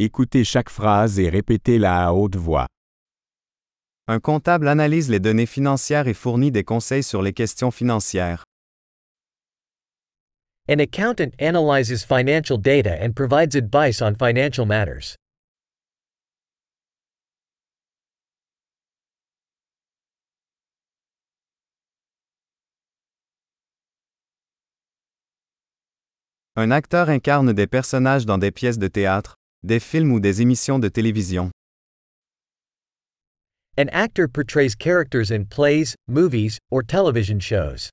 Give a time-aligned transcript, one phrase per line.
[0.00, 2.68] Écoutez chaque phrase et répétez-la à haute voix.
[4.06, 8.44] Un comptable analyse les données financières et fournit des conseils sur les questions financières.
[10.68, 15.16] An accountant analyzes financial data and provides advice on financial matters.
[26.54, 30.78] Un acteur incarne des personnages dans des pièces de théâtre, des films ou des émissions
[30.78, 31.50] de télévision.
[33.76, 37.90] An actor portrays characters in plays, movies, or television shows.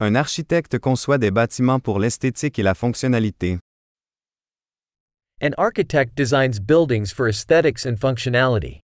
[0.00, 3.60] Un architecte conçoit des bâtiments pour l'esthétique et la fonctionnalité.
[5.40, 8.80] An architect designs buildings for aesthetics and functionality.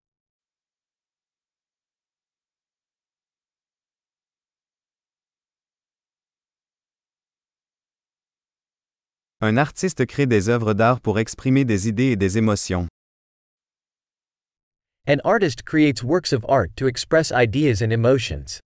[9.41, 12.89] Un artiste crée des œuvres d'art pour exprimer des idées et des émotions.
[15.07, 18.59] An artist creates works of art to express ideas and emotions.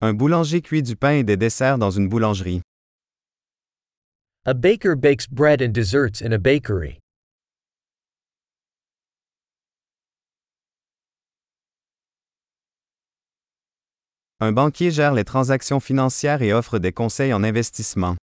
[0.00, 2.62] Un boulanger cuit du pain et des desserts dans une boulangerie.
[4.44, 6.98] A baker bakes bread and desserts in a bakery.
[14.40, 18.14] Un banquier gère les transactions financières et offre des conseils en investissement.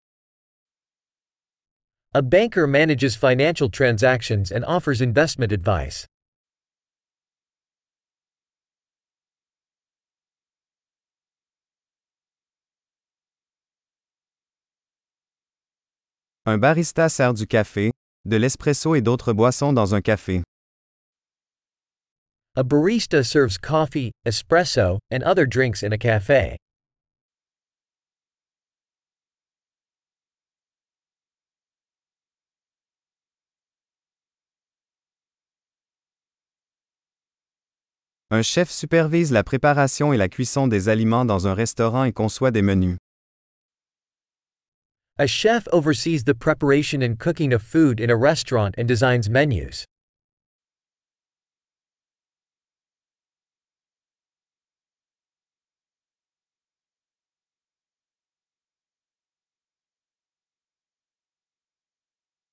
[2.14, 6.06] A banker manages financial transactions and offers investment advice.
[16.46, 17.90] Un barista sert du café,
[18.24, 20.42] de l'espresso et d'autres boissons dans un café.
[22.58, 26.56] A barista serves coffee, espresso, and other drinks in a cafe.
[38.30, 42.50] Un chef supervise la préparation et la cuisson des aliments dans un restaurant et conçoit
[42.50, 42.96] des menus.
[45.18, 49.84] A chef oversees the preparation and cooking of food in a restaurant and designs menus.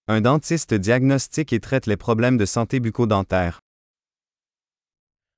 [0.09, 3.61] Un dentiste diagnostique et traite les problèmes de santé bucco-dentaire.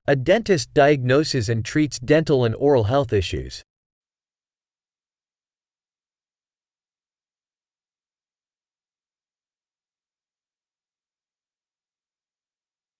[0.08, 3.62] A dentist diagnoses and treats dental and oral health issues.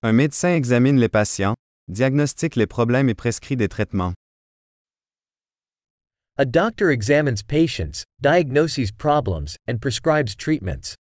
[0.05, 1.57] Un médecin examine les patients,
[1.89, 4.15] diagnostique les problèmes et prescrit des traitements.
[6.39, 10.95] A doctor examines patients, diagnoses problems, and prescribes treatments.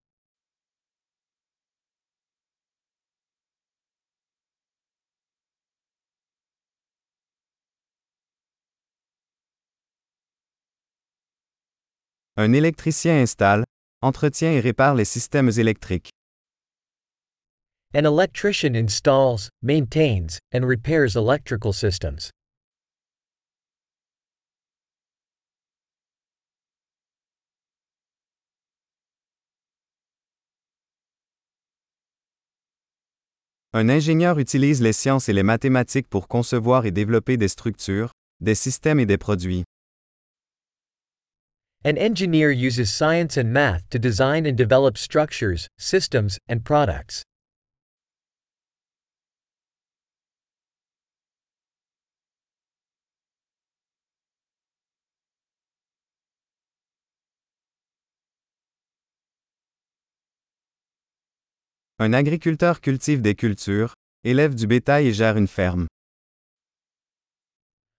[12.38, 13.64] Un électricien installe,
[14.02, 16.10] entretient et répare les systèmes électriques.
[17.94, 22.30] An electrician installs, maintains, and repairs electrical systems.
[33.72, 38.10] Un ingénieur utilise les sciences et les mathématiques pour concevoir et développer des structures,
[38.41, 39.64] des systèmes et des produits.
[41.86, 47.22] An engineer uses science and math to design and develop structures, systems, and products.
[62.00, 63.94] Un agriculteur cultive des cultures,
[64.24, 65.86] élève du bétail et gère une ferme.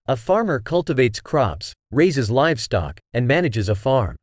[0.09, 4.15] A farmer cultivates crops, raises livestock, and manages a farm.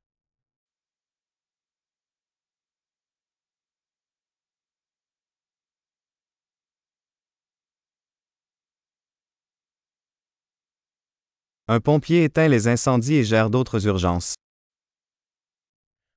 [11.69, 14.34] Un pompier éteint les incendies et gère d'autres urgences.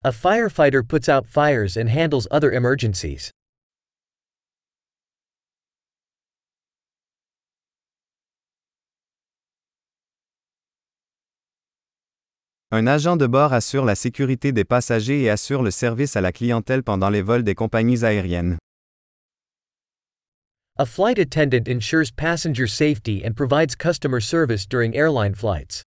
[0.05, 3.31] A firefighter puts out fires and handles other emergencies.
[12.69, 16.33] Un agent de bord assure la sécurité des passagers et assure le service à la
[16.33, 18.57] clientèle pendant les vols des compagnies aériennes.
[20.77, 25.81] A flight attendant ensures passenger safety and provides customer service during airline flights.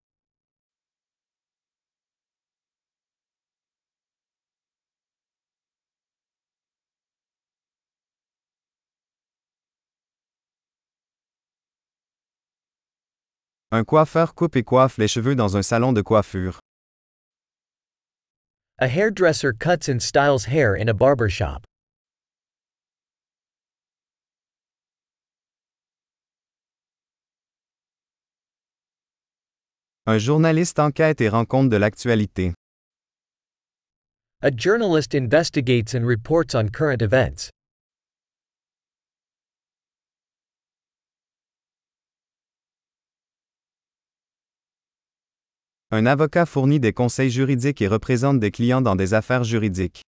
[13.71, 16.59] Un coiffeur coupe et coiffe les cheveux dans un salon de coiffure.
[18.83, 21.67] A hairdresser cuts and styles hair in a barber shop.
[30.07, 32.55] Un journaliste enquête et rend compte de l'actualité.
[34.41, 37.51] A journalist investigates and reports on current events.
[45.93, 50.03] Un avocat fournit des conseils juridiques et représente des clients dans des affaires juridiques.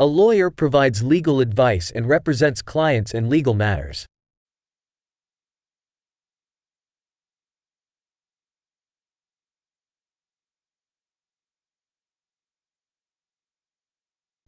[0.00, 4.06] A lawyer provides legal advice and represents clients in legal matters.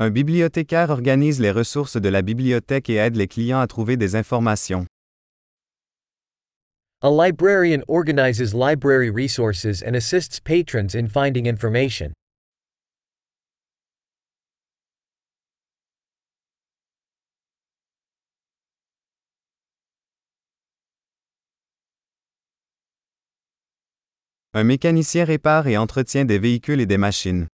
[0.00, 4.16] Un bibliothécaire organise les ressources de la bibliothèque et aide les clients à trouver des
[4.16, 4.84] informations.
[7.04, 12.12] A librarian organizes library resources and assists patrons in finding information.
[24.54, 27.48] Un mécanicien répare et entretient des véhicules et des machines.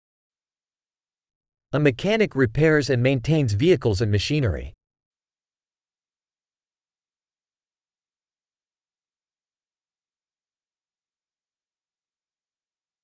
[1.72, 4.74] A mechanic repairs and maintains vehicles and machinery.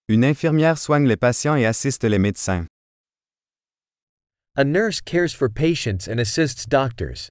[0.08, 2.66] Une infirmière soigne les patients et assiste les médecins.
[4.54, 7.30] A nurse cares for patients and assists doctors.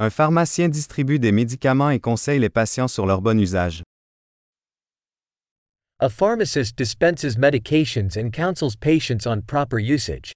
[0.00, 3.84] Un pharmacien distribue des médicaments et conseille les patients sur leur bon usage.
[6.00, 10.32] A pharmacist dispenses medications and counsels patients on proper usage.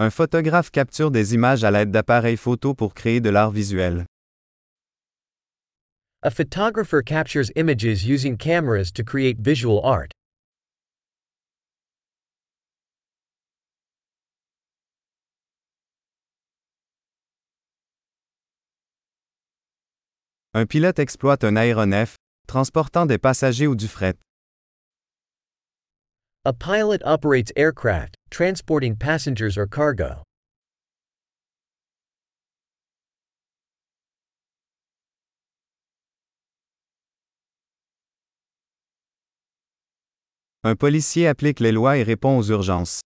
[0.00, 4.06] Un photographe capture des images à l'aide d'appareils photo pour créer de l'art visuel.
[6.22, 10.12] A photographer captures images using cameras to create visual art.
[20.54, 22.16] Un pilote exploite un aéronef,
[22.46, 24.16] transportant des passagers ou du fret.
[26.44, 30.22] A pilot operates aircraft, transporting passengers or cargo.
[40.64, 43.00] Un policier applique les lois et répond aux urgences.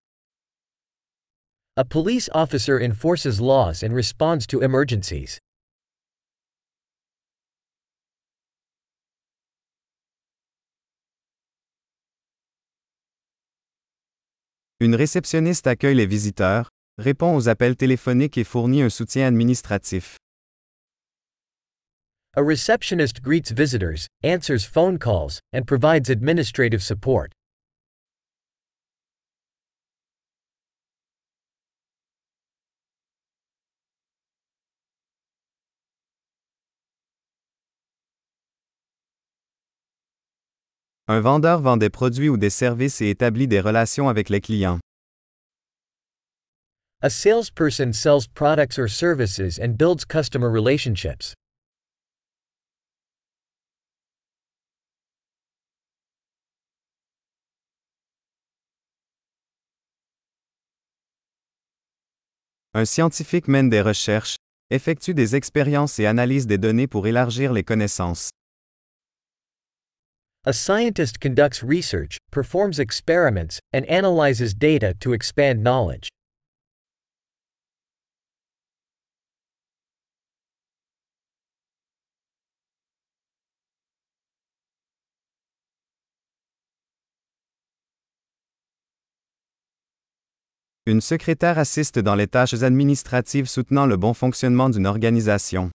[1.76, 5.38] A police officer enforces laws and responds to emergencies.
[14.82, 20.16] Une réceptionniste accueille les visiteurs, répond aux appels téléphoniques et fournit un soutien administratif.
[22.36, 27.28] A receptionist greets visitors, answers phone calls, and provides administrative support.
[41.08, 44.78] Un vendeur vend des produits ou des services et établit des relations avec les clients.
[47.02, 51.34] A salesperson sells products or services and builds customer relationships.
[62.74, 64.36] Un scientifique mène des recherches,
[64.70, 68.30] effectue des expériences et analyse des données pour élargir les connaissances.
[70.44, 76.08] A scientist conducts research, performs experiments, and analyzes data to expand knowledge.
[90.86, 95.70] Une secrétaire assiste dans les tâches administratives soutenant le bon fonctionnement d'une organisation.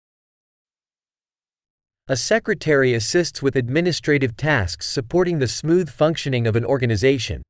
[2.07, 7.41] A secretary assists with administrative tasks supporting the smooth functioning of an organization.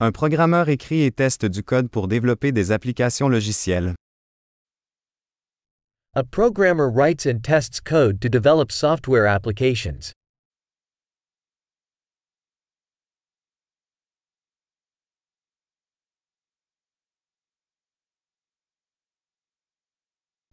[0.00, 3.94] Un programmeur écrit et teste du code pour développer des applications logicielles.
[6.18, 10.14] A programmer writes and tests code to develop software applications.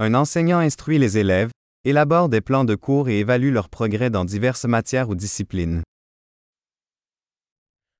[0.01, 1.51] Un enseignant instruit les élèves,
[1.85, 5.81] élabore des plans de cours et évalue leur progrès dans diverses matières ou disciplines.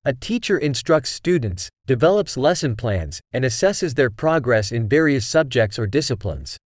[0.04, 5.86] A teacher instructs students, develops lesson plans, and assesses their progress in various subjects or
[5.86, 6.58] disciplines.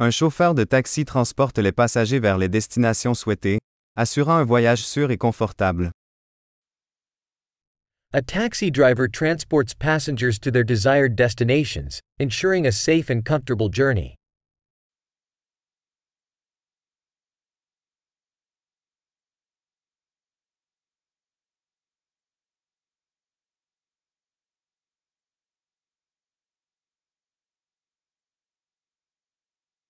[0.00, 3.58] Un chauffeur de taxi transporte les passagers vers les destinations souhaitées,
[3.96, 5.90] assurant un voyage sûr et confortable.
[8.12, 14.17] A taxi driver transports passengers to their desired destinations, ensuring a safe and comfortable journey.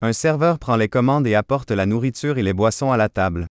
[0.00, 3.48] Un serveur prend les commandes et apporte la nourriture et les boissons à la table.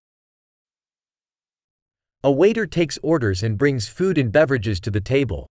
[2.23, 5.47] A waiter takes orders and brings food and beverages to the table.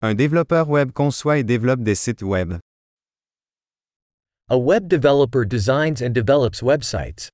[0.00, 2.58] Un développeur web conçoit et développe des sites web.
[4.48, 7.28] A web developer designs and develops websites.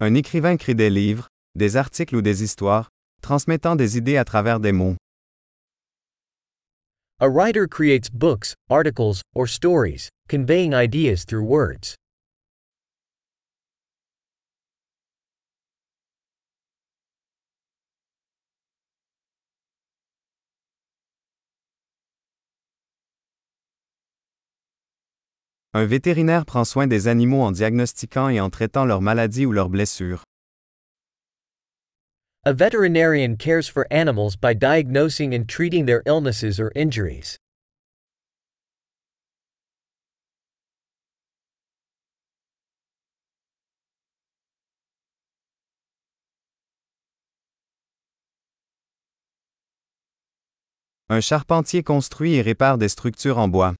[0.00, 2.90] Un écrivain crée des livres, des articles ou des histoires,
[3.22, 4.96] transmettant des idées à travers des mots.
[7.20, 11.94] A writer creates books, articles, or stories, conveying ideas through words.
[25.76, 29.68] Un vétérinaire prend soin des animaux en diagnostiquant et en traitant leurs maladies ou leurs
[29.68, 30.22] blessures.
[32.44, 37.38] A veterinarian cares for animals by diagnosing and treating their illnesses or injuries.
[51.08, 53.74] Un charpentier construit et répare des structures en bois.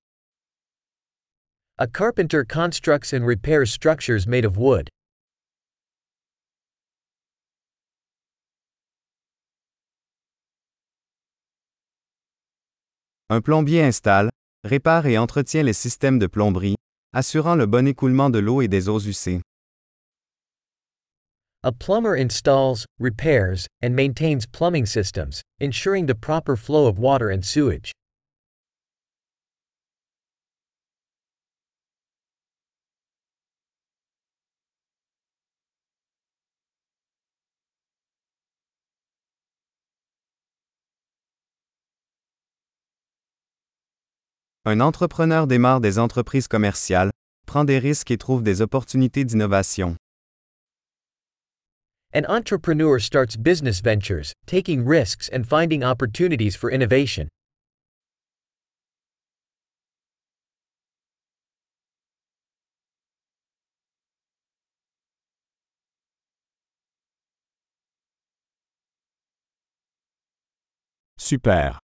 [1.76, 4.88] A carpenter constructs and repairs structures made of wood.
[13.28, 14.30] Un plombier installe,
[14.62, 16.76] répare et entretient les systèmes de plomberie,
[17.12, 19.42] assurant le bon écoulement de l'eau et des eaux usées.
[21.64, 27.44] A plumber installs, repairs, and maintains plumbing systems, ensuring the proper flow of water and
[27.44, 27.90] sewage.
[44.66, 47.10] Un entrepreneur démarre des entreprises commerciales,
[47.46, 49.96] prend des risques et trouve des opportunités d'innovation.
[52.14, 57.28] An entrepreneur starts business ventures, taking risks and finding opportunities for innovation.
[71.18, 71.83] Super.